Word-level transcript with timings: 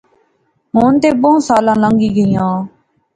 ہن 0.73 0.93
تہ 1.01 1.09
بہوں 1.21 1.37
سالاں 1.47 1.77
لنگی 1.81 2.09
گئیاں 2.15 2.53